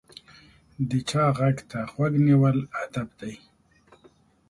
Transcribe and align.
د 0.89 0.91
چا 1.09 1.23
غږ 1.37 1.57
ته 1.69 1.79
غوږ 1.91 2.13
نیول 2.27 2.57
ادب 2.83 3.07
دی. 3.19 3.33